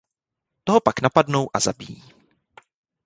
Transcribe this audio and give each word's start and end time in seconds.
Toho 0.63 0.79
pak 0.81 1.01
napadnou 1.01 1.49
a 1.53 1.59
zabijí. 1.59 2.03